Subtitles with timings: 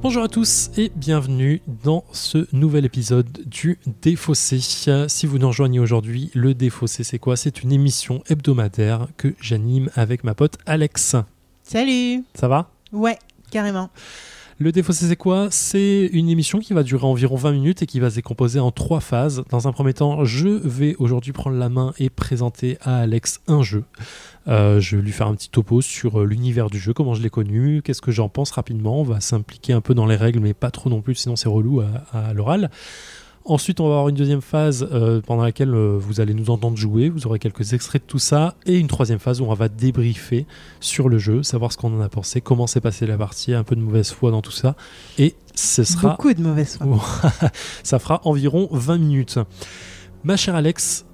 [0.00, 4.60] Bonjour à tous et bienvenue dans ce nouvel épisode du Défaussé.
[4.60, 7.36] Si vous nous rejoignez aujourd'hui, le Défaussé c'est quoi?
[7.36, 11.16] C'est une émission hebdomadaire que j'anime avec ma pote Alex.
[11.64, 12.70] Salut Ça va?
[12.92, 13.18] Ouais,
[13.50, 13.90] carrément.
[14.60, 15.46] Le Défaussé c'est quoi?
[15.52, 18.72] C'est une émission qui va durer environ 20 minutes et qui va se décomposer en
[18.72, 19.44] trois phases.
[19.50, 23.62] Dans un premier temps, je vais aujourd'hui prendre la main et présenter à Alex un
[23.62, 23.84] jeu.
[24.48, 27.22] Euh, je vais lui faire un petit topo sur euh, l'univers du jeu, comment je
[27.22, 29.00] l'ai connu, qu'est-ce que j'en pense rapidement.
[29.00, 31.48] On va s'impliquer un peu dans les règles, mais pas trop non plus, sinon c'est
[31.48, 32.68] relou à, à l'oral.
[33.44, 36.76] Ensuite, on va avoir une deuxième phase euh, pendant laquelle euh, vous allez nous entendre
[36.76, 37.08] jouer.
[37.08, 38.54] Vous aurez quelques extraits de tout ça.
[38.66, 40.46] Et une troisième phase où on va débriefer
[40.80, 43.64] sur le jeu, savoir ce qu'on en a pensé, comment s'est passée la partie, un
[43.64, 44.76] peu de mauvaise foi dans tout ça.
[45.18, 46.10] Et ce sera.
[46.10, 47.00] Beaucoup de mauvaise foi.
[47.82, 49.38] ça fera environ 20 minutes.
[50.24, 51.06] Ma chère Alex,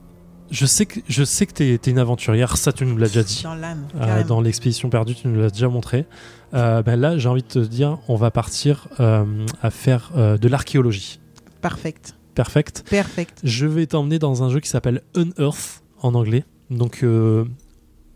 [0.50, 3.22] je sais que, je sais que tu es, une aventurière, ça tu nous l'as déjà
[3.22, 3.42] dit.
[3.42, 3.86] Dans l'âme.
[4.00, 6.06] Euh, dans l'expédition perdue, tu nous l'as déjà montré.
[6.55, 9.25] Euh, ben là, j'ai envie de te dire, on va partir euh,
[9.62, 11.20] à faire de l'archéologie.
[11.70, 12.14] Perfect.
[12.34, 12.84] Perfect.
[12.90, 13.40] Perfect.
[13.44, 16.44] Je vais t'emmener dans un jeu qui s'appelle Unearth en anglais.
[16.70, 17.44] Donc, euh,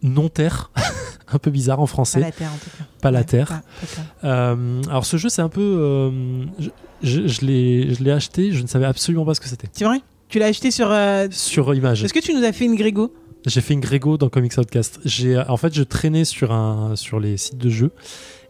[0.02, 0.70] non-terre.
[1.30, 2.20] un peu bizarre en français.
[2.20, 2.84] Pas la terre en tout cas.
[3.02, 3.48] Pas la terre.
[3.48, 4.04] pas- pas terre.
[4.24, 5.60] Euh, alors, ce jeu, c'est un peu.
[5.80, 6.44] euh,
[7.02, 9.68] je je, l'ai acheté, je ne savais absolument pas ce que c'était.
[9.72, 10.00] C'est vrai?
[10.28, 10.90] Tu l'as acheté sur.
[10.90, 12.02] euh, Sur image.
[12.04, 13.14] Est-ce que tu nous as fait une Grégo
[13.46, 15.00] J'ai fait une Grégo dans Comics Outcast.
[15.04, 17.92] J'ai, en fait, je traînais sur, un, sur les sites de jeux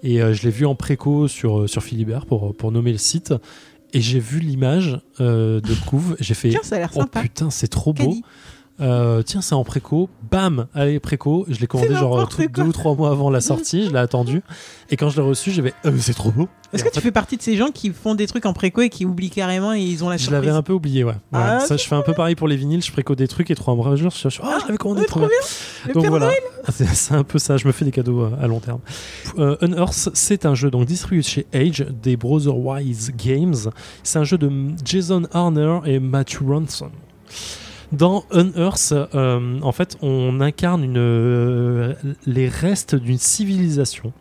[0.03, 3.35] et euh, je l'ai vu en préco sur, sur Philibert pour, pour nommer le site.
[3.93, 6.17] Et j'ai vu l'image euh, de couve.
[6.21, 7.23] J'ai fait Tiens, ça a Oh sympa.
[7.23, 8.17] putain, c'est trop beau.
[8.81, 10.09] Euh, tiens, c'est en préco.
[10.31, 11.45] Bam, allez, préco.
[11.49, 13.87] Je l'ai commandé genre deux ou trois mois avant la sortie.
[13.87, 14.43] je l'ai attendu.
[14.91, 16.49] Et quand je l'ai reçu, j'ai fait euh, c'est trop beau.
[16.73, 18.91] Est-ce que tu fais partie de ces gens qui font des trucs en préco et
[18.91, 21.13] qui oublient carrément et ils ont la Je surprise l'avais un peu oublié, ouais.
[21.13, 22.83] Ouais, Ah, ça, je fais un peu pareil pour les vinyles.
[22.83, 25.21] Je préco des trucs et trois mois je suis oh, je l'avais commandé Ouais, trop
[25.21, 25.29] bien.
[25.87, 26.31] Le Donc Père voilà,
[26.71, 27.57] c'est c'est un peu ça.
[27.57, 28.81] Je me fais des cadeaux euh, à long terme.
[29.39, 33.57] Euh, Unearth, c'est un jeu donc distribué chez Age des Brotherwise Games.
[34.03, 34.51] C'est un jeu de
[34.85, 36.91] Jason Arner et Matthew Ronson.
[37.93, 41.95] Dans Unearth, euh, en fait, on incarne euh,
[42.27, 44.13] les restes d'une civilisation.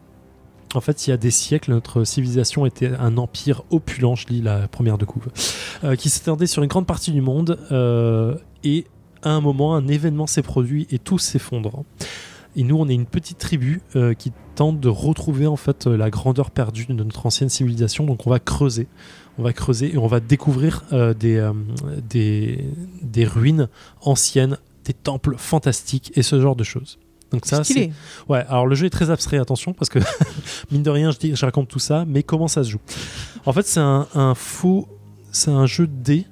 [0.73, 4.41] En fait, il y a des siècles, notre civilisation était un empire opulent, je lis
[4.41, 5.27] la première de couve,
[5.83, 7.57] euh, qui s'étendait sur une grande partie du monde.
[8.63, 8.85] et
[9.23, 11.83] à un moment, un événement s'est produit et tout s'effondre.
[12.57, 15.95] Et nous, on est une petite tribu euh, qui tente de retrouver en fait euh,
[15.95, 18.05] la grandeur perdue de notre ancienne civilisation.
[18.05, 18.87] Donc, on va creuser,
[19.37, 21.53] on va creuser et on va découvrir euh, des, euh,
[22.09, 22.65] des,
[23.03, 23.69] des ruines
[24.01, 26.97] anciennes, des temples fantastiques et ce genre de choses.
[27.31, 27.91] Donc ça, c'est.
[28.29, 29.99] Ouais, alors le jeu est très abstrait, attention, parce que
[30.71, 32.79] mine de rien, je, dis, je raconte tout ça, mais comment ça se joue?
[33.45, 34.87] En fait, c'est un, un faux.
[35.31, 36.25] C'est un jeu de dés.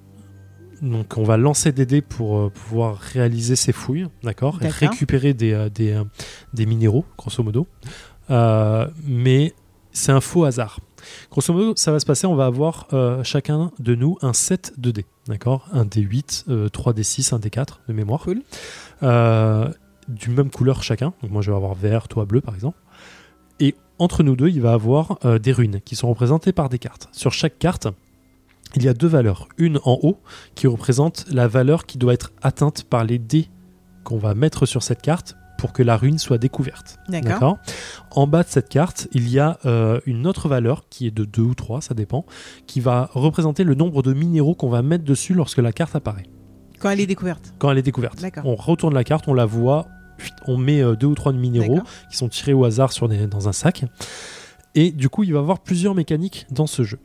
[0.86, 5.34] Donc, on va lancer des dés pour euh, pouvoir réaliser ses fouilles, d'accord Et récupérer
[5.34, 6.04] des, euh, des, euh,
[6.54, 7.68] des minéraux, grosso modo.
[8.30, 9.54] Euh, mais
[9.92, 10.80] c'est un faux hasard.
[11.32, 14.74] Grosso modo, ça va se passer, on va avoir euh, chacun de nous un set
[14.78, 18.22] de dés, d'accord Un D8, euh, 3 D6, un D4 de mémoire.
[18.22, 18.42] Cool.
[20.08, 21.14] Du même couleur chacun.
[21.24, 22.78] Donc moi je vais avoir vert, toi bleu par exemple.
[23.60, 27.10] Et entre nous deux, il va avoir des runes qui sont représentées par des cartes.
[27.12, 27.88] Sur chaque carte,
[28.76, 29.48] il y a deux valeurs.
[29.58, 30.18] Une en haut
[30.56, 33.50] qui représente la valeur qui doit être atteinte par les dés
[34.04, 36.98] qu'on va mettre sur cette carte pour que la rune soit découverte.
[37.08, 37.58] D'accord.
[38.12, 41.24] En bas de cette carte, il y a euh, une autre valeur qui est de
[41.24, 42.26] 2 ou 3, ça dépend,
[42.68, 46.26] qui va représenter le nombre de minéraux qu'on va mettre dessus lorsque la carte apparaît
[46.80, 47.54] Quand elle est découverte.
[47.58, 48.22] quand elle est découverte.
[48.22, 48.44] D'accord.
[48.46, 49.88] On retourne la carte, on la voit,
[50.46, 51.80] on met euh, deux ou trois minéraux
[52.12, 53.86] qui sont tirés au hasard sur des- dans un sac.
[54.76, 57.00] Et du coup, il va y avoir plusieurs mécaniques dans ce jeu.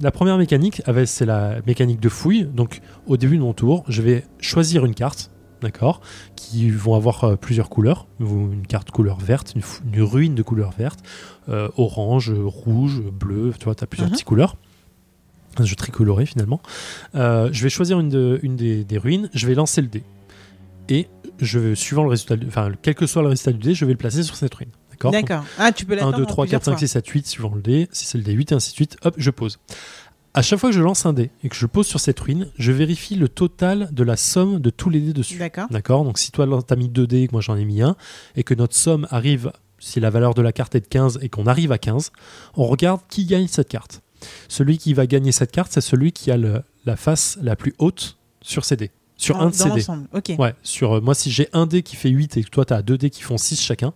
[0.00, 2.44] La première mécanique, avec- c'est la mécanique de fouille.
[2.44, 5.30] Donc, au début de mon tour, je vais choisir une carte,
[5.62, 6.00] d'accord,
[6.36, 8.06] qui vont avoir euh, plusieurs couleurs.
[8.20, 11.00] Ou Une carte couleur verte, une, ruine de couleur verte,
[11.48, 13.52] euh, orange, rouge, bleu.
[13.58, 14.12] Tu vois, tu as plusieurs Mhm.
[14.14, 14.56] petites couleurs.
[15.58, 16.60] Un jeu tricoloré finalement.
[17.14, 20.02] Euh, je vais choisir une, de- une des, des ruines, je vais lancer le dé.
[20.88, 21.06] Et
[21.40, 23.92] je, suivant le résultat, du- enfin, quel que soit le résultat du dé, je vais
[23.92, 24.70] le placer sur cette ruine.
[25.12, 25.44] D'accord D'accord.
[25.58, 27.54] Ah, tu peux 1, l'attendre 2, en 3, 4, 5, plusieurs 6, 7, 8, suivant
[27.54, 27.88] le dé.
[27.92, 29.58] Si c'est le dé 8, et ainsi de suite, hop, je pose.
[30.36, 32.48] À chaque fois que je lance un dé et que je pose sur cette ruine,
[32.58, 35.38] je vérifie le total de la somme de tous les dés dessus.
[35.38, 35.66] D'accord.
[35.70, 37.94] D'accord Donc si toi t'as mis 2 dés et que moi j'en ai mis un,
[38.34, 41.28] et que notre somme arrive, si la valeur de la carte est de 15 et
[41.28, 42.10] qu'on arrive à 15,
[42.56, 44.00] on regarde qui gagne cette carte.
[44.48, 47.74] Celui qui va gagner cette carte, c'est celui qui a le- la face la plus
[47.78, 48.90] haute sur ses dés.
[49.16, 49.76] Sur En- un de dans ses dés.
[49.76, 50.08] l'ensemble.
[50.12, 50.32] Ok.
[50.38, 52.72] Ouais, sur, euh, moi si j'ai un dé qui fait 8 et que toi tu
[52.74, 53.92] as deux dés qui font 6 chacun,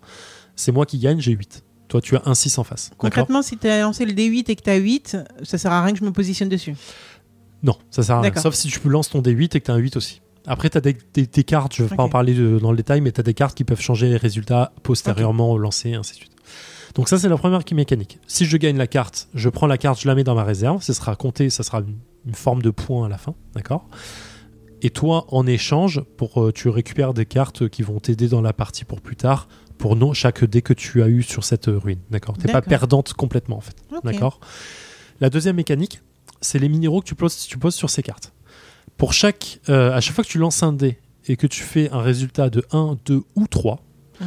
[0.59, 1.65] c'est moi qui gagne, j'ai 8.
[1.89, 2.91] Toi tu as un 6 en face.
[2.99, 5.83] Concrètement, si tu as lancé le D8 et que tu as 8, ça sert à
[5.83, 6.75] rien que je me positionne dessus.
[7.63, 8.31] Non, ça sert à rien.
[8.43, 10.21] Sauf si tu lances ton D8 et que tu as un 8 aussi.
[10.47, 12.71] Après, tu as des, des- des cartes, je ne vais pas en parler de- dans
[12.71, 15.95] le détail, mais tu as des cartes qui peuvent changer les résultats postérieurement au lancer,
[15.95, 16.33] ainsi de suite.
[16.95, 18.19] Donc ça, c'est la première qui mécanique.
[18.27, 20.83] Si je gagne la carte, je prends la carte, je la mets dans ma réserve,
[20.83, 21.97] ce sera compté, ça sera une,
[22.27, 23.87] une forme de point à la fin, d'accord?
[24.81, 28.53] Et toi, en échange, pour, euh, tu récupères des cartes qui vont t'aider dans la
[28.53, 31.79] partie pour plus tard, pour non, chaque dé que tu as eu sur cette euh,
[31.79, 32.37] ruine, d'accord?
[32.37, 33.77] T'es pas perdante complètement, en fait.
[34.05, 34.41] D'accord?
[35.21, 36.01] La deuxième mécanique,
[36.41, 38.33] c'est les minéraux que tu poses, tu poses sur ces cartes.
[38.97, 40.99] Pour chaque, euh, à chaque fois que tu lances un dé
[41.29, 43.81] et que tu fais un résultat de 1, 2 ou 3,
[44.21, 44.27] Mhm.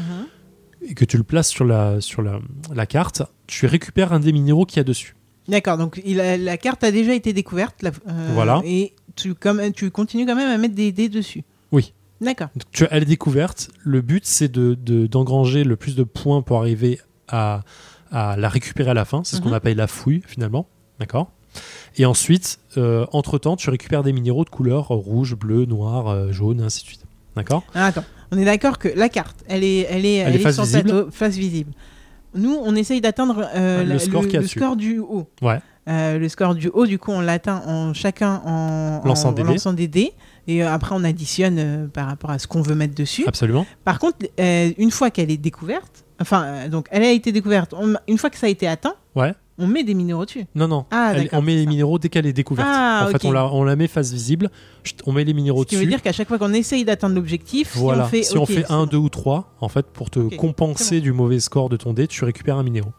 [0.90, 2.40] et que tu le places sur la, sur la,
[2.74, 5.16] la carte, tu récupères un des minéraux qu'il y a dessus.
[5.48, 7.82] D'accord, donc il a- la carte a déjà été découverte.
[7.82, 8.62] la- euh, Voilà.
[8.64, 11.44] Et tu, comme, tu continues quand même à mettre des dés dessus.
[11.72, 11.94] Oui.
[12.22, 12.50] D'accord.
[12.72, 13.70] Tu, elle est découverte.
[13.84, 17.62] Le but, c'est de, de- d'engranger le plus de points pour arriver à,
[18.12, 19.24] à la récupérer à la fin.
[19.24, 19.56] C'est ce qu'on Mhm.
[19.56, 20.68] appelle la fouille, finalement.
[21.00, 21.32] D'accord?
[21.98, 26.62] Et ensuite, euh, entre-temps, tu récupères des minéraux de couleur rouge, bleu, noir, euh, jaune,
[26.62, 27.02] ainsi de suite.
[27.36, 27.64] D'accord?
[27.74, 30.60] Ah, attends, on est d'accord que la carte, elle est, elle est, Elle est face
[30.60, 30.84] visible.
[30.84, 31.72] plateau, face visible.
[32.36, 35.28] Nous, on essaye d'atteindre euh, Le la- score le score du haut.
[35.42, 35.60] Ouais.
[35.90, 39.42] Euh, le score du haut, du coup, on l'atteint en chacun en Lançant en des
[39.44, 39.50] dés.
[39.50, 40.14] lançant des dés.
[40.48, 43.24] Et euh, après, on additionne euh, par rapport à ce qu'on veut mettre dessus.
[43.28, 43.66] Absolument.
[43.84, 48.18] Par contre, une fois qu'elle est découverte, enfin, donc elle a été découverte, on- une
[48.18, 49.34] fois que ça a été atteint, Ouais.
[49.58, 50.46] On met des minéraux dessus.
[50.56, 50.86] Non, non.
[50.92, 51.70] Ah, Elle- on met les ça.
[51.70, 52.68] minéraux dès qu'elle est découverte.
[52.72, 54.50] Ah, en fait, on la, on la met face visible.
[55.06, 55.86] On met les minéraux Ce qui dessus.
[55.86, 58.10] veut dire qu'à chaque fois qu'on essaye d'atteindre l'objectif, Voilà.
[58.12, 58.86] si on fait, ok, c'est 1, bon.
[58.88, 62.24] 2 ou 3, en fait, pour te compenser du mauvais score de ton dé, tu
[62.26, 62.94] récupères un minéraux.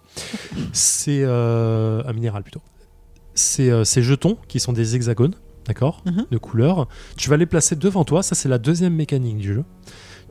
[0.72, 2.60] C'est euh, un minéral plutôt.
[3.34, 5.34] C'est euh, ces jetons qui sont des hexagones,
[5.66, 6.26] d'accord, Mhm.
[6.30, 6.86] de couleur.
[7.16, 8.22] Tu vas les placer devant toi.
[8.22, 9.64] Ça, c'est la deuxième mécanique du jeu.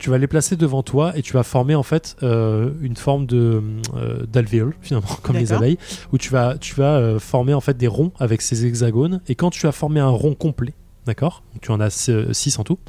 [0.02, 3.24] Tu vas les placer devant toi et tu vas former en fait euh, une forme
[3.24, 3.62] de
[3.94, 5.78] euh, d'alvéole finalement comme les abeilles
[6.12, 9.20] où tu vas tu vas euh, former en fait des ronds avec ces hexagones.
[9.28, 10.74] Et quand tu as formé un rond complet
[11.06, 11.44] d'accord?
[11.60, 12.80] Tu en as 6 en tout.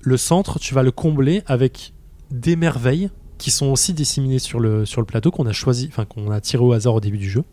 [0.00, 1.92] Le centre tu vas le combler avec
[2.32, 6.04] des merveilles qui sont aussi disséminées sur le sur le plateau qu'on a choisi enfin
[6.04, 7.44] qu'on a tiré au hasard au début du jeu.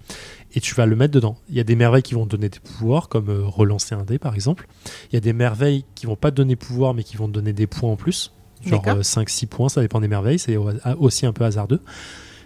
[0.55, 1.37] Et tu vas le mettre dedans.
[1.49, 4.17] Il y a des merveilles qui vont te donner des pouvoirs comme relancer un dé
[4.17, 4.67] par exemple.
[5.11, 7.33] Il y a des merveilles qui vont pas te donner pouvoir mais qui vont te
[7.33, 8.31] donner des points en plus
[8.63, 9.01] genre D'accord.
[9.03, 10.69] 5-6 points, ça dépend des merveilles, c'est au-
[10.99, 11.81] aussi un peu hasardeux.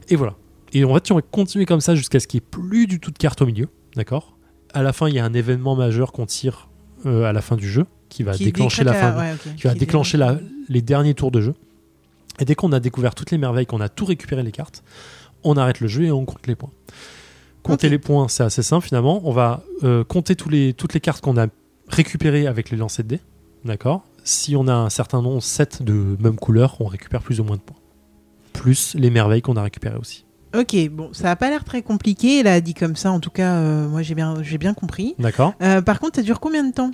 [0.10, 0.36] Et voilà.
[0.74, 3.00] Et en fait, tu vas continuer comme ça jusqu'à ce qu'il n'y ait plus du
[3.00, 4.36] tout de cartes au milieu, d'accord?
[4.74, 6.70] À la fin, il y a un événement majeur qu'on tire
[7.06, 9.74] euh, à la fin du jeu qui va Qui déclencher la fin, ouais, qui va
[9.74, 11.54] déclencher la- les derniers tours de jeu.
[12.40, 14.84] Et dès qu'on a découvert toutes les merveilles, qu'on a tout récupéré les cartes,
[15.44, 16.72] on arrête le jeu et on compte les points.
[17.64, 19.22] Compter les points, c'est assez simple finalement.
[19.26, 21.48] On va euh, compter tous les, toutes les cartes qu'on a
[21.88, 23.20] récupérées avec les lancers de dés.
[23.66, 24.04] D'accord?
[24.30, 27.56] Si on a un certain nombre, 7 de même couleur, on récupère plus ou moins
[27.56, 27.80] de points.
[28.54, 30.24] Plus les merveilles qu'on a récupérées aussi.
[30.56, 33.12] Ok, bon, ça a pas l'air très compliqué, là, dit comme ça.
[33.12, 35.16] En tout cas, euh, moi, j'ai bien, j'ai bien compris.
[35.18, 36.92] D'accord Euh, par contre, ça dure combien de temps?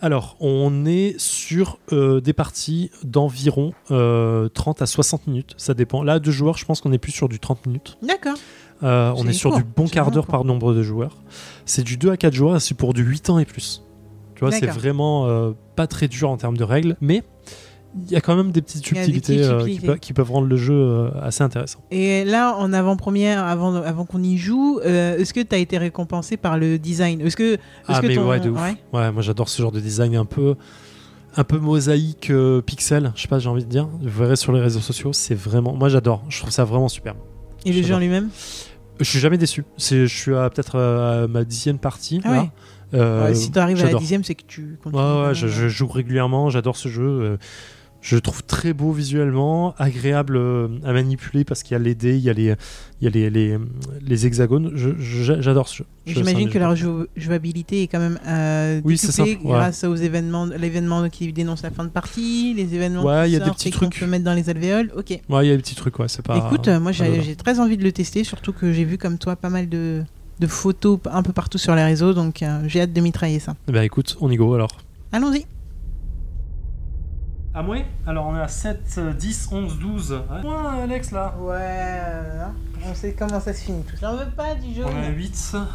[0.00, 5.52] Alors, on est sur euh, des parties d'environ euh, 30 à 60 minutes.
[5.58, 6.02] Ça dépend.
[6.02, 7.98] Là, deux joueurs, je pense qu'on est plus sur du 30 minutes.
[8.00, 8.38] D'accord.
[8.80, 11.18] On est sur court, du bon quart d'heure par nombre de joueurs.
[11.66, 13.82] C'est du 2 à 4 joueurs c'est pour du 8 ans et plus.
[14.40, 17.22] Tu vois, c'est vraiment euh, pas très dur en termes de règles, mais
[18.06, 19.86] il y a quand même des petites des subtilités, euh, qui, subtilités.
[19.86, 21.80] pe- qui peuvent rendre le jeu euh, assez intéressant.
[21.90, 25.76] Et là, en avant-première, avant, avant qu'on y joue, euh, est-ce que tu as été
[25.76, 27.20] récompensé par le design?
[27.20, 27.58] Est-ce que,
[27.88, 28.60] Ah, que mais ton- ouais, de ouf.
[28.62, 30.54] ouais Ouais, moi j'adore ce genre de design un peu,
[31.36, 32.32] un peu mosaïque
[32.64, 33.12] pixel.
[33.16, 33.88] Je sais pas, j'ai envie de dire.
[34.00, 35.74] Vous verrez sur les réseaux sociaux, c'est vraiment.
[35.74, 36.22] Moi j'adore.
[36.28, 37.18] Je trouve ça vraiment superbe.
[37.66, 38.30] Et le jeu en lui-même?
[39.00, 39.64] Je suis jamais déçu.
[39.78, 42.20] Je suis à peut-être à ma dixième partie.
[42.24, 42.40] Ah là.
[42.42, 42.50] ouais.
[42.94, 45.02] Euh, Ouais, Si tu arrives à la dixième, c'est que tu continues.
[45.02, 47.02] Ouais, ouais, je, je joue régulièrement, j'adore ce jeu.
[47.04, 47.36] euh,
[48.02, 51.94] je le trouve très beau visuellement, agréable euh, à manipuler parce qu'il y a les
[51.94, 52.54] dés, il y a les,
[53.00, 53.58] il y a les, les,
[54.00, 54.72] les hexagones.
[54.74, 55.84] Je- je- J'adore ce jeu.
[56.06, 59.38] J'imagine que la jouabilité est quand même euh, Oui, simple, ouais.
[59.44, 63.36] grâce aux événements, l'événement qui dénonce la fin de partie, les événements Ouais, qui y
[63.36, 63.98] a des petits et qu'on trucs.
[64.00, 64.90] peut mettre dans les alvéoles.
[64.96, 65.10] Ok.
[65.28, 66.38] Ouais, il y a des petits trucs, ouais, c'est pas.
[66.38, 69.36] Écoute, euh, moi j'ai très envie de le tester, surtout que j'ai vu comme toi
[69.36, 70.02] pas mal de,
[70.40, 73.54] de photos un peu partout sur les réseaux, donc euh, j'ai hâte de mitrailler ça.
[73.68, 74.70] Eh ben écoute, on y go alors.
[75.12, 75.46] Allons-y.
[77.52, 80.12] Ah ouais Alors on est à 7, 10, 11, 12.
[80.12, 81.34] Ouais, Alex là.
[81.40, 82.00] Ouais,
[82.88, 83.96] on sait comment ça se finit tout.
[84.00, 84.86] J'en veux pas du jaune.
[84.88, 85.50] On est à 8.
[85.52, 85.66] Bah,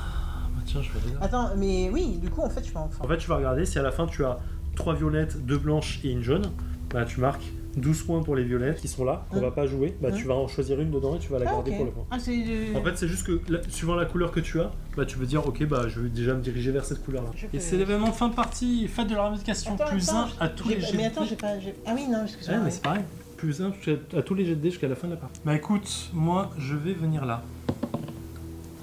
[0.66, 1.16] tiens, je vais.
[1.22, 3.66] Attends, mais oui, du coup en fait je peux en En fait, tu vas regarder
[3.66, 4.40] si à la fin tu as
[4.76, 6.50] 3 violettes, 2 blanches et une jaune.
[6.92, 9.42] Bah, tu marques 12 points pour les violettes qui sont là, qu'on Mm.
[9.42, 9.96] va pas jouer.
[10.02, 11.92] Bah, tu vas en choisir une dedans et tu vas la Ah, garder pour le
[11.92, 12.06] point.
[12.12, 12.36] Ah, c'est
[12.76, 13.40] En fait, c'est juste que
[13.70, 16.34] suivant la couleur que tu as, bah, tu peux dire ok, bah, je vais déjà
[16.34, 17.30] me diriger vers cette couleur-là.
[17.36, 18.88] Je Et c'est l'événement fin de partie.
[18.88, 21.08] Faites de la revendication Attends, plus attends, 1 à tous j'ai- les jets Mais de
[21.08, 21.28] attends, dés.
[21.30, 21.60] j'ai pas.
[21.60, 22.58] j'ai- Ah oui, non, excuse-moi.
[22.58, 23.04] Ouais, mais c'est pareil.
[23.38, 23.74] Plus 1
[24.18, 25.42] à tous les jets de dés jusqu'à la fin de la partie.
[25.46, 27.44] Bah écoute, moi je vais venir là.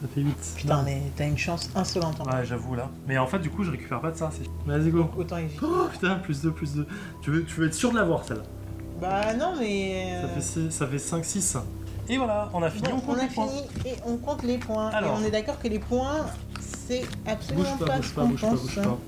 [0.03, 0.55] Ça fait 8.
[0.57, 2.21] Putain, mais t'as une chance insolente.
[2.21, 2.91] en Ouais, j'avoue là.
[3.07, 4.31] Mais en fait, du coup, je récupère pas de ça.
[4.33, 5.09] c'est- Vas-y, go.
[5.17, 5.61] Autant éviter.
[5.63, 6.87] Oh putain, plus 2, plus 2.
[7.23, 8.43] Tu veux, tu veux être sûr de l'avoir celle-là
[9.03, 10.15] Bah non, mais.
[10.21, 11.57] Ça euh, fait, six- ça fait 5, 6.
[12.09, 13.49] Et voilà, on a fini, bon, on compte on a les points.
[13.49, 14.89] fini et on compte les points.
[14.91, 15.19] Alors.
[15.19, 16.27] Et on est d'accord que les points,
[16.61, 18.61] c'est absolument Bouge pas, pas, bouge ce pas, qu'on bouge pas, pense.
[18.63, 18.99] bouge pas.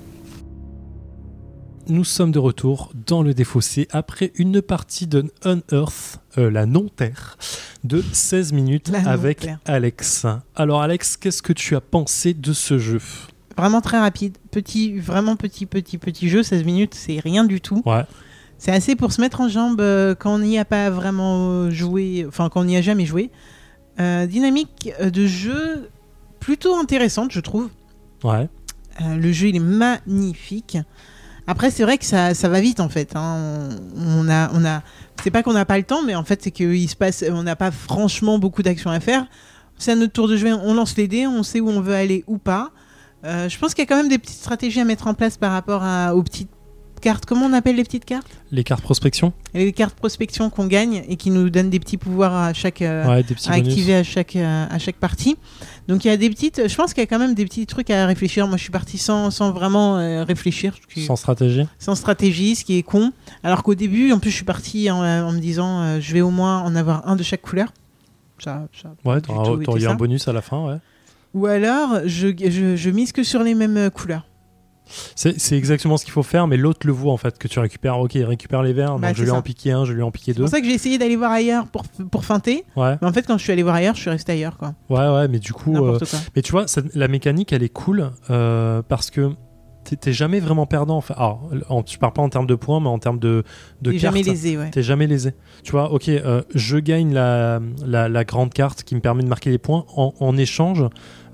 [1.87, 7.37] Nous sommes de retour dans le défaussé après une partie de Unearth, euh, la non-terre,
[7.83, 9.59] de 16 minutes La avec non-terre.
[9.65, 10.25] Alex.
[10.55, 12.99] Alors Alex, qu'est-ce que tu as pensé de ce jeu?
[13.55, 14.37] Vraiment très rapide.
[14.51, 16.41] Petit, vraiment petit, petit, petit jeu.
[16.43, 17.83] 16 minutes, c'est rien du tout.
[17.85, 18.03] Ouais,
[18.57, 21.69] C'est assez pour se mettre en jambe euh, quand on n'y a pas vraiment euh,
[21.71, 23.29] joué, enfin quand on n'y a jamais joué.
[23.99, 25.89] Euh, dynamique de jeu
[26.39, 27.69] plutôt intéressante, je trouve.
[28.23, 28.49] ouais.
[29.01, 30.77] Euh, le jeu, il est magnifique.
[31.47, 33.13] Après, c'est vrai que ça, ça va vite en fait.
[33.15, 33.69] hein.
[33.97, 34.81] On, on a, on a,
[35.21, 37.43] c'est pas qu'on n'a pas le temps, mais en fait, c'est qu'il se passe, on
[37.43, 39.27] n'a pas franchement beaucoup d'actions à faire.
[39.77, 40.53] C'est à notre tour de jouer.
[40.53, 42.71] On lance les dés, on sait où on veut aller ou pas.
[43.25, 45.35] Euh, je pense qu'il y a quand même des petites stratégies à mettre en place
[45.35, 46.49] par rapport à, aux petites
[47.05, 47.27] cartes.
[47.27, 48.27] Comment on appelle les petites cartes?
[48.51, 52.33] Les cartes prospection Les cartes prospection qu'on gagne et qui nous donnent des petits pouvoirs
[52.35, 55.37] à chaque, euh, Ouais, à activer à chaque, euh, à chaque partie.
[55.87, 57.67] Donc il y a des petites, je pense qu'il y a quand même des petits
[57.67, 58.47] trucs à réfléchir.
[58.47, 60.73] Moi je suis parti sans, sans vraiment euh, réfléchir,
[61.05, 63.11] Sans stratégie sans stratégie, ce qui est con.
[63.43, 66.31] Alors qu'au début, en plus je suis parti en, en me disant je vais au
[66.31, 67.71] moins en avoir un de chaque couleur.
[68.39, 69.19] Ça, ça Ouais,
[69.79, 70.77] eu un bonus à la fin, ouais.
[71.35, 74.25] Ou alors je, je, je mise que sur les mêmes couleurs.
[75.15, 77.59] C'est c'est exactement ce qu'il faut faire, mais l'autre le voit en fait, que tu
[77.59, 77.99] récupères.
[77.99, 80.01] Ok, il récupère les Bah, donc je c'est lui ai en piqué un, je lui
[80.01, 80.43] ai en piqué C'est deux.
[80.43, 82.65] pour ça que j'ai essayé d'aller voir ailleurs pour, pour feinter.
[82.75, 84.57] Ouais, Mais en fait, quand je suis allé voir ailleurs, je suis resté ailleurs.
[84.57, 84.73] Quoi.
[84.89, 85.75] ouais, ouais, mais du coup.
[85.77, 85.97] euh.
[86.35, 89.31] Mais tu vois, ça- la mécanique, elle est cool euh, parce que
[89.85, 90.97] t'es- t'es jamais vraiment perdant.
[90.97, 93.43] Enfin, alors, en- je parle pas en termes de points, mais en termes de,
[93.81, 94.01] de cartes.
[94.01, 94.69] jamais lésé, ouais.
[94.71, 95.33] T'es jamais lésé.
[95.63, 99.29] Tu vois, ok, euh, je gagne la, la, la grande carte qui me permet de
[99.29, 99.85] marquer les points.
[99.95, 100.83] En, en échange,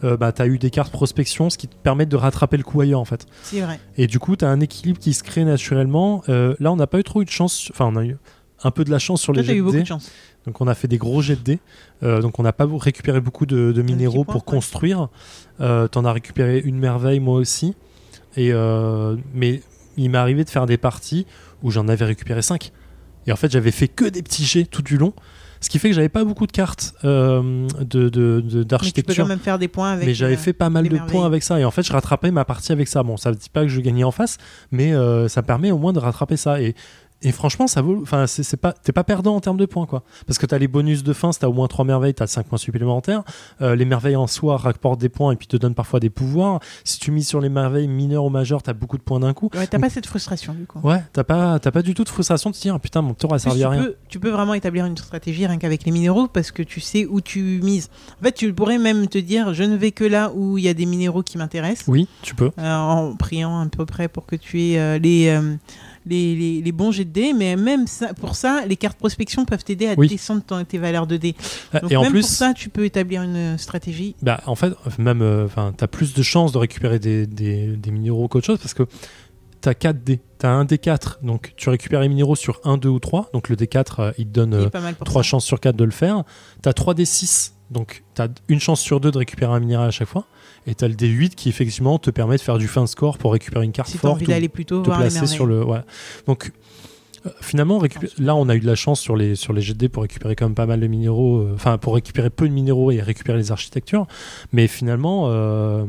[0.03, 2.81] euh, bah, t'as eu des cartes prospection, ce qui te permet de rattraper le coup
[2.81, 3.25] ailleurs, en fait.
[3.43, 3.79] C'est vrai.
[3.97, 6.23] Et du coup, t'as un équilibre qui se crée naturellement.
[6.29, 7.69] Euh, là, on n'a pas eu trop eu de chance.
[7.71, 8.17] Enfin, on a eu
[8.63, 9.81] un peu de la chance sur Toi, les jets eu de beaucoup dés.
[9.81, 10.11] de chance.
[10.45, 11.59] Donc on a fait des gros jets de dés.
[12.03, 14.41] Euh, donc on n'a pas récupéré beaucoup de, de minéraux pour ouais.
[14.45, 15.09] construire.
[15.59, 17.75] Euh, T'en as récupéré une merveille moi aussi.
[18.37, 19.61] Et euh, mais
[19.97, 21.27] il m'est arrivé de faire des parties
[21.61, 22.71] où j'en avais récupéré 5.
[23.27, 25.13] Et en fait j'avais fait que des petits jets tout du long.
[25.63, 29.27] Ce qui fait que j'avais pas beaucoup de cartes euh, de- de- de- d'architecture.
[29.27, 30.07] même faire des points avec.
[30.07, 31.59] Mais j'avais fait pas mal de points avec ça.
[31.59, 33.03] Et en fait, je rattrapais ma partie avec ça.
[33.03, 34.37] Bon, ça ne dit pas que je gagnais en face,
[34.71, 36.59] mais euh, ça permet au moins de rattraper ça.
[36.61, 36.73] Et,
[37.23, 37.99] et franchement, ça vaut.
[38.01, 40.03] Enfin, c'est pas, t'es pas perdant en termes de points, quoi.
[40.25, 42.47] Parce que t'as les bonus de fin, si t'as au moins 3 merveilles, t'as 5
[42.47, 43.23] points supplémentaires.
[43.61, 46.59] Euh, les merveilles en soi rapportent des points et puis te donnent parfois des pouvoirs.
[46.83, 49.49] Si tu mises sur les merveilles mineures ou majeures, t'as beaucoup de points d'un coup.
[49.53, 50.79] Ouais, t'as pas cette frustration du coup.
[50.83, 53.13] Ouais, t'as pas, t'as pas du tout de frustration de te dire, Ah, putain, mon
[53.13, 53.83] tour a servi à rien.
[53.83, 57.05] Peux, tu peux vraiment établir une stratégie rien qu'avec les minéraux parce que tu sais
[57.05, 57.89] où tu mises.
[58.19, 60.69] En fait, tu pourrais même te dire je ne vais que là où il y
[60.69, 61.87] a des minéraux qui m'intéressent.
[61.87, 62.51] Oui, tu peux.
[62.57, 65.29] Euh, en priant à peu près pour que tu aies euh, les,
[66.05, 69.45] les, les, les bons jets de dés, mais même ça, pour ça, les cartes prospection
[69.45, 70.07] peuvent t'aider à Oui.
[70.07, 71.35] descendre ton- tes valeurs de dés.
[71.81, 74.15] Donc et en même plus, pour ça, tu peux établir une stratégie.
[74.21, 77.91] Bah, en fait, même, euh, enfin, t'as plus de chances de récupérer des, des, des
[77.91, 78.83] minéraux qu'autre chose parce que
[79.61, 80.21] t'as 4 dés.
[80.39, 83.29] T'as un D4, donc tu récupères les minéraux sur 1, 2 ou 3.
[83.31, 85.29] Donc le D4, euh, il te donne euh, pas mal pour 3 ça.
[85.29, 86.23] chances sur 4 de le faire.
[86.63, 90.07] T'as 3 D6, donc t'as une chance sur 2 de récupérer un minéral à chaque
[90.09, 90.25] fois.
[90.67, 93.65] Et t'as le D8 qui effectivement te permet de faire du fin score pour récupérer
[93.65, 95.63] une carte Si tu as forte envie d'aller plutôt te voir placer sur le.
[95.63, 95.79] Ouais.
[96.27, 96.51] Donc
[97.25, 97.81] euh, finalement,
[98.19, 100.45] là, on a eu de la chance sur les, sur les dés pour récupérer quand
[100.45, 101.37] même pas mal de minéraux.
[101.39, 104.07] euh, Enfin, pour récupérer peu de minéraux et récupérer les architectures.
[104.53, 105.85] Mais finalement, euh,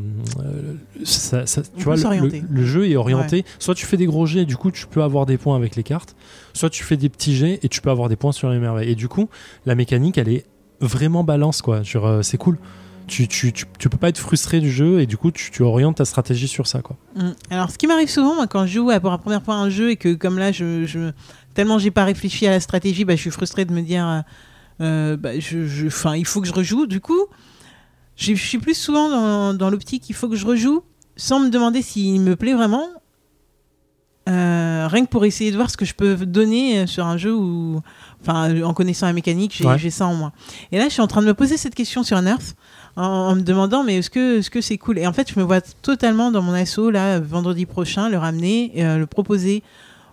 [1.05, 2.41] ça- ça- On tu vois, le, s'orienter.
[2.41, 3.45] le- le jeu est orienté.
[3.59, 5.77] Soit tu fais des gros jets et du coup, tu peux avoir des points avec
[5.77, 6.17] les cartes.
[6.55, 8.91] Soit tu fais des petits jets et tu peux avoir des points sur les merveilles.
[8.91, 9.29] Et du coup,
[9.67, 10.45] la mécanique, elle est
[10.87, 11.83] vraiment balance, quoi.
[11.83, 12.59] Genre, euh, c'est cool.
[13.07, 15.63] Tu, tu, tu, tu peux pas être frustré du jeu et du coup, tu, tu
[15.63, 16.97] orientes ta stratégie sur ça, quoi.
[17.17, 17.31] Mm.
[17.51, 19.97] Alors, ce qui m'arrive souvent, quand je joue pour la première fois un jeu et
[19.97, 21.11] que, comme là, je, je,
[21.55, 24.21] tellement j'ai pas réfléchi à la stratégie, bah, je suis frustré de me dire, euh,
[24.81, 26.87] euh, bah, je, 'fin, il faut que je rejoue.
[26.87, 27.27] Du coup,
[28.17, 30.83] je je suis plus souvent dans, dans l'optique, il faut que je rejoue,
[31.17, 32.87] sans me demander s'il me plaît vraiment.
[34.29, 37.17] Euh, rien que pour essayer de voir ce que je peux donner euh, sur un
[37.17, 37.81] jeu où,
[38.21, 39.91] enfin, en connaissant la mécanique, j'ai Ouais.
[39.91, 40.33] ça en moi.
[40.71, 42.55] Et là, je suis en train de me poser cette question sur Nerf
[42.95, 44.11] en, en me demandant, mais est-ce
[44.51, 44.99] que c'est cool?
[44.99, 48.71] Et en fait, je me vois totalement dans mon assaut là, vendredi prochain, le ramener,
[48.79, 49.65] et, euh, le proposer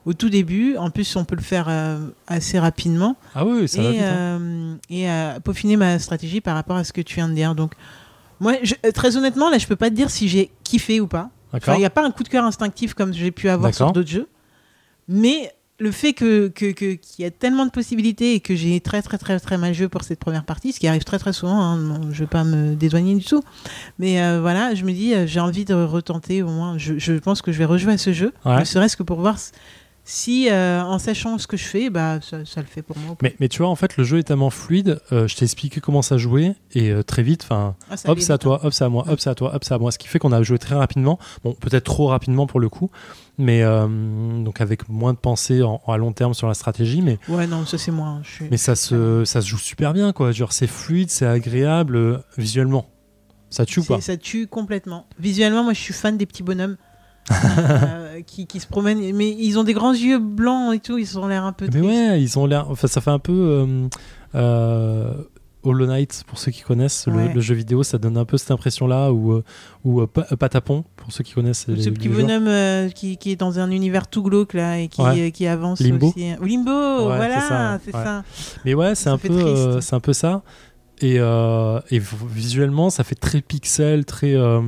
[0.08, 0.76] au tout début.
[0.78, 4.02] En plus, on peut le faire euh, assez rapidement Ah oui, ça va et, vite.
[4.02, 4.78] hein.
[4.90, 5.08] et
[5.44, 7.54] peaufiner ma stratégie par rapport à ce que tu viens de dire.
[7.54, 7.74] Donc,
[8.40, 11.30] moi, je- très honnêtement, là, je peux pas te dire si j'ai kiffé ou pas.
[11.54, 13.92] Enfin, il n'y a pas un coup de cœur instinctif comme j'ai pu avoir sur
[13.92, 14.28] d'autres jeux.
[15.08, 18.80] Mais le fait que que- que- qu'il y a tellement de possibilités et que j'ai
[18.82, 21.32] très très très très mal joué pour cette première partie, ce qui arrive très très
[21.34, 23.42] souvent, hein, je vais pas me dédouaner du tout,
[23.98, 27.14] mais euh, voilà, je me dis euh, j'ai envie de retenter au moins, je, je
[27.14, 28.60] pense que je vais rejouer à ce jeu, Ouais.
[28.60, 29.38] ne serait-ce que pour voir
[30.12, 33.16] si euh, en sachant ce que je fais, bah ça, ça le fait pour moi.
[33.22, 35.00] Mais, mais tu vois, en fait, le jeu est tellement fluide.
[35.12, 38.34] euh, je t'ai expliqué comment ça jouait et euh, très vite, enfin, Ah, hop, c'est
[38.34, 39.92] à toi, hop, c'est à moi, hop, c'est à toi, hop, c'est à moi.
[39.92, 41.20] Ce qui fait qu'on a joué très rapidement.
[41.44, 42.90] Bon, peut-être trop rapidement pour le coup,
[43.38, 43.62] mais
[44.44, 47.34] donc avec moins de pensée en- à long terme sur la stratégie, mais hein.
[47.36, 48.08] Ouais, non, ça c'est moi.
[48.08, 50.32] hein, suis- mais ça se ça se joue super bien, quoi.
[50.32, 52.88] Genre, c'est fluide, c'est agréable visuellement.
[53.52, 54.00] Ça tue ou pas?
[54.02, 55.08] Ça tue complètement.
[55.20, 56.78] Visuellement, moi, je suis fan des petits bonhommes
[57.32, 59.16] euh, qui, qui se promènent.
[59.16, 60.98] Mais ils ont des grands yeux blancs et tout.
[60.98, 61.66] Ils ont l'air un peu.
[61.66, 61.86] Mais tristes.
[61.86, 62.70] ouais, ils ont l'air.
[62.70, 63.32] Enfin, ça fait un peu.
[63.34, 63.88] euh,
[64.36, 65.14] euh,
[65.62, 67.34] Hollow Knight, pour ceux qui connaissent le, Ouais.
[67.34, 69.42] le jeu vidéo, ça donne un peu cette impression-là, ou,
[69.84, 71.68] ou Pa- Patapon, pour ceux qui connaissent.
[71.68, 72.22] les- Ce petit les jeux.
[72.22, 75.32] bonhomme euh, qui, qui est dans un univers tout glauque là et qui, Ouais.
[75.34, 76.08] qui avance Limbo.
[76.12, 76.32] aussi.
[76.42, 78.24] Ou Limbo, Ouais, voilà, c'est ça, ça.
[78.64, 80.44] Mais ouais, c'est un, peu, c'est un peu ça.
[81.02, 84.60] Et, euh, et visuellement, ça fait très pixel, très euh,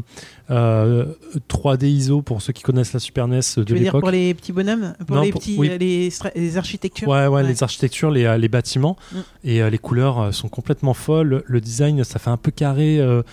[0.49, 1.05] euh,
[1.49, 4.01] 3D ISO pour ceux qui connaissent la Super NES de Tu veux dire l'époque.
[4.01, 5.55] pour les petits bonhommes Pour Non, les pour- petits.
[5.57, 5.69] oui.
[5.69, 7.43] euh, les, architectures Ouais, ouais, Ouais.
[7.43, 9.17] les architectures, les, euh, les bâtiments Mm.
[9.43, 11.43] et euh, les couleurs euh, sont complètement folles.
[11.45, 12.99] Le design, ça fait un peu carré.
[12.99, 13.23] euh,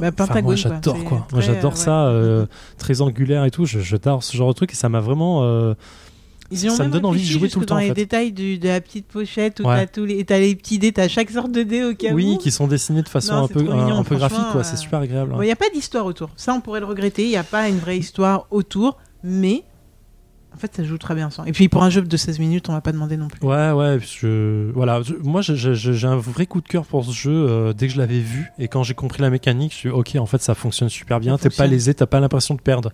[0.00, 1.26] Bah, Enfin, moi j'adore quoi.
[1.30, 2.12] Moi j'adore euh, ça, ouais.
[2.14, 2.46] euh,
[2.78, 3.64] très angulaire et tout.
[3.64, 5.44] Je- J'adore ce genre de truc et ça m'a vraiment.
[5.44, 5.74] euh,
[6.50, 7.94] Ils ont Ça me donne envie de jouer tout le temps, Dans en les fait.
[7.94, 9.76] détails du- de la petite pochette où Ouais.
[9.80, 12.34] t'as tous les, t'as les petits dés, t'as chaque sorte de dés au cas oui,
[12.34, 12.38] où.
[12.38, 14.60] qui sont dessinés de façon Non, un peu, un, peu graphique quoi.
[14.62, 15.34] euh, C'est super agréable.
[15.40, 16.30] Il n'y a pas d'histoire autour.
[16.36, 17.24] Ça, on pourrait le regretter.
[17.24, 18.96] Il n'y a pas une vraie histoire autour.
[19.22, 19.64] Mais
[20.54, 21.44] en fait, ça joue très bien sans.
[21.44, 23.46] Et puis, pour un jeu de 16 minutes, on va pas demander non plus.
[23.46, 24.70] Ouais, ouais, je...
[24.72, 25.02] voilà.
[25.02, 27.98] je- Moi, j'ai- un vrai coup de cœur pour ce jeu euh, dès que je
[27.98, 30.88] l'avais vu et quand j'ai compris la mécanique, je suis ok, en fait, ça fonctionne
[30.88, 31.36] super bien.
[31.36, 32.90] T'es pas lésé, t'as pas l'impression de perdre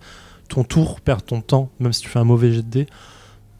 [0.49, 2.87] ton tour, perdre ton temps, même si tu fais un mauvais jet de dés.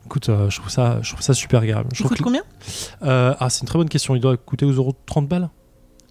[0.06, 1.90] Écoute, euh, je trouve ça, je trouve ça super agréable.
[1.94, 2.44] Je Il coûte que- combien
[3.04, 4.16] Euh, ah, c'est une très bonne question.
[4.16, 5.50] Il doit coûter aux euros 30 balles.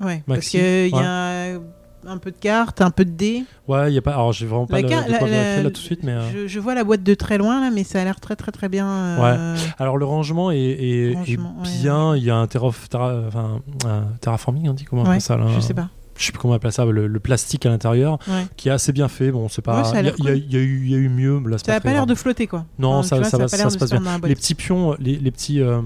[0.00, 0.22] Ouais.
[0.26, 1.58] Parce qu'il y a
[2.06, 3.44] un peu de cartes, un peu de dés.
[3.66, 4.10] Ouais, il y a pas.
[4.12, 6.12] Alors, j'ai vraiment pas le, la- la- là tout de suite, mais.
[6.12, 8.36] euh, je, je vois la boîte de très loin, là, mais ça a l'air très,
[8.36, 8.86] très, très bien.
[8.86, 12.14] euh, Alors le rangement est, est- est Rangement, ouais, bien.
[12.16, 15.22] Il y a un, terraf- terra- enfin, un terraforming, on dit comment on Ouais, appelle
[15.22, 15.88] ça là Je sais pas.
[16.16, 16.84] Je sais plus comment on appelle ça.
[16.84, 18.46] Le, le plastique à l'intérieur, Ouais.
[18.56, 19.30] qui est assez bien fait.
[19.32, 19.92] Bon, c'est pas.
[19.96, 20.36] Il y, y cool.
[20.38, 21.40] y y a eu mieux.
[21.48, 22.66] Là, Ça pas a très pas l'air de flotter, quoi.
[22.78, 24.26] Non, Enfin, ça- vois, ça va- ça se passe la boîte.
[24.28, 25.80] Les petits pions, les, les petits, euh,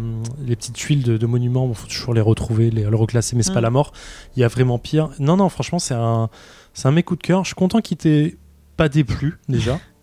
[0.47, 3.43] les petites tuiles de, de monuments, il faut toujours les retrouver, les, le reclasser, mais
[3.43, 3.63] c'est pas Mm.
[3.65, 3.93] la mort.
[4.37, 5.09] Il y a vraiment pire.
[5.19, 6.29] Non, non, franchement, c'est un,
[6.75, 7.45] c'est un mes coups de cœur.
[7.45, 8.37] Je suis content qu'il t'ait
[8.77, 9.79] pas déplu déjà,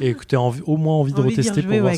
[0.00, 1.96] et que tu au moins envie de Envie retester rejouer, pour voir ouais,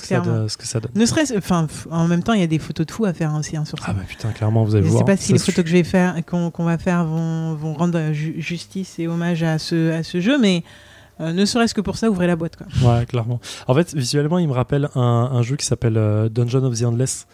[0.48, 0.90] ce que, ça, donne-.
[0.94, 1.36] Ne serait-ce.
[1.38, 3.64] Enfin, en même temps, il y a des photos de fous à faire aussi hein,
[3.64, 3.86] sur ça.
[3.88, 5.00] Ah bah putain, clairement, vous allez Je voir.
[5.00, 7.98] sais pas si les photos que je vais faire, qu'on va faire vont, vont rendre
[7.98, 10.62] euh, ju- justice et hommage à ce, à ce jeu, mais
[11.20, 12.56] euh, ne serait-ce que pour ça, ouvrez la boîte.
[12.56, 12.66] Quoi.
[12.96, 13.40] Ouais, clairement.
[13.66, 16.84] En fait, visuellement, il me rappelle un, un jeu qui s'appelle euh, Dungeon of the
[16.84, 17.26] Endless,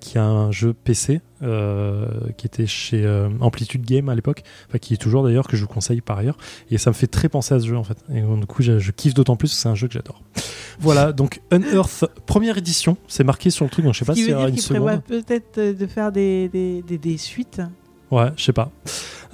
[0.00, 4.78] qui est un jeu PC, euh, qui était chez euh, Amplitude Game à l'époque, enfin
[4.78, 6.36] qui est toujours d'ailleurs, que je vous conseille par ailleurs.
[6.70, 7.98] Et ça me fait très penser à ce jeu en fait.
[8.12, 10.22] Et donc, du coup, je, je kiffe d'autant plus que c'est un jeu que j'adore.
[10.80, 14.22] Voilà, donc Unearth, première édition, c'est marqué sur le truc, donc je sais pas qui
[14.22, 15.02] s'il y aura une seconde.
[15.02, 17.60] peut-être euh, de faire des, des, des, des suites.
[18.10, 18.70] Ouais, je sais pas.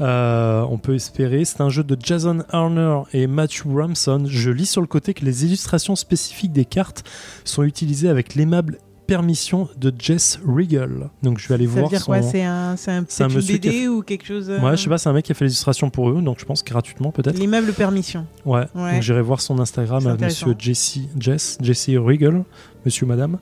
[0.00, 1.44] Euh, on peut espérer.
[1.44, 4.24] C'est un jeu de Jason Arner et Matthew Ramson.
[4.26, 7.04] Je lis sur le côté que les illustrations spécifiques des cartes
[7.44, 11.10] sont utilisées avec l'aimable permission de Jess Regal.
[11.22, 12.06] Donc je vais aller Ça veut voir dire son.
[12.06, 12.22] quoi?
[12.22, 14.98] C'est un, c'est un, un monsieur BD ou quelque chose euh, Ouais, je sais pas,
[14.98, 17.38] c'est un mec qui a fait l'illustration pour eux, donc je pense gratuitement peut-être.
[17.38, 18.26] L'immeuble permission.
[18.44, 18.64] Ouais.
[18.74, 18.92] Ouais.
[18.94, 20.16] Donc j'irai voir son Instagram à.
[20.16, 22.44] Monsieur Jesse, Jess, Jesse Regal,
[22.86, 23.38] Monsieur, Madame.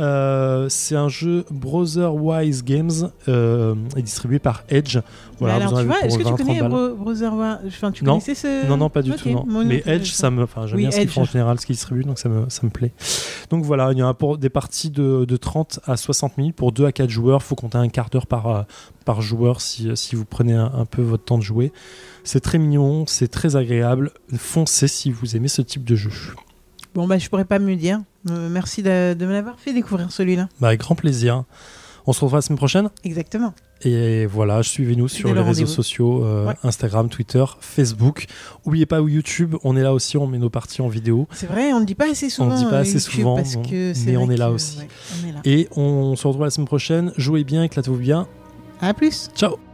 [0.00, 2.90] Euh, c'est un jeu Brotherwise Games
[3.28, 4.98] euh, et distribué par Edge.
[5.38, 6.88] Voilà, alors, tu vois, est-ce que tu 20, connais 30 balles.
[6.90, 8.12] Bro- Brother War Enfin, tu Non.
[8.14, 8.66] connaissais ce.
[8.68, 9.28] Non, non, pas du tout.
[9.30, 9.46] Non.
[9.64, 11.76] Mais Edge, ça me, enfin, j'aime Oui, bien ce qu'ils font en général, ce qu'ils
[11.76, 12.92] distribuent, donc ça me, ça me plaît.
[13.50, 16.72] Donc voilà, il y a pour des parties de, de 30 à 60 minutes pour
[16.72, 17.40] 2 à 4 joueurs.
[17.42, 18.62] Il faut compter un quart d'heure par, euh,
[19.04, 21.72] par joueur si, si vous prenez un, un peu votre temps de jouer.
[22.24, 24.12] C'est très mignon, c'est très agréable.
[24.36, 26.10] Foncez si vous aimez ce type de jeu.
[26.94, 28.00] Bon, bah, je pourrais pas mieux dire.
[28.28, 30.48] Euh, merci de, de me l'avoir fait découvrir celui-là.
[30.60, 31.44] Bah, avec grand plaisir.
[32.06, 32.90] On se retrouvera la semaine prochaine.
[33.04, 33.52] Exactement.
[33.82, 36.54] Et voilà, suivez-nous sur les le réseaux sociaux, euh, Ouais.
[36.64, 38.26] Instagram, Twitter, Facebook.
[38.64, 41.26] Oubliez pas YouTube, on est là aussi, on met nos parties en vidéo.
[41.32, 42.50] C'est vrai, on ne dit pas assez souvent.
[42.50, 44.78] On ne dit pas assez YouTube, souvent, parce que mais on est là que, aussi.
[44.78, 44.88] ouais,
[45.24, 45.40] on est là.
[45.44, 47.12] Et on se retrouve la semaine prochaine.
[47.16, 48.26] Jouez bien, éclatez-vous bien.
[48.80, 49.28] À plus.
[49.34, 49.69] Ciao